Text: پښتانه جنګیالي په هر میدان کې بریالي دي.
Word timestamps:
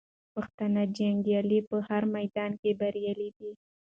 پښتانه 0.33 0.81
جنګیالي 0.97 1.59
په 1.69 1.77
هر 1.87 2.03
میدان 2.15 2.51
کې 2.61 2.71
بریالي 2.79 3.29
دي. 3.37 3.51